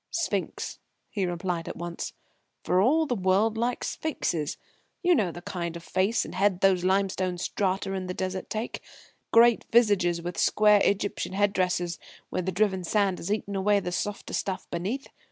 [0.09, 0.79] "Sphinx,"
[1.11, 2.13] he replied at once,
[2.63, 4.57] "for all the world like sphinxes.
[5.03, 8.81] You know the kind of face and head these limestone strata in the Desert take
[9.31, 11.99] great visages with square Egyptian head dresses
[12.31, 15.07] where the driven sand has eaten away the softer stuff beneath?